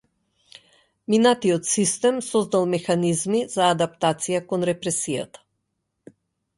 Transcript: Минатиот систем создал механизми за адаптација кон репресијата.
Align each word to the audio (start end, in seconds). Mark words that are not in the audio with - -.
Минатиот 1.07 1.63
систем 1.73 2.15
создал 2.31 2.65
механизми 2.75 3.45
за 3.57 3.69
адаптација 3.77 4.45
кон 4.51 4.71
репресијата. 4.75 5.49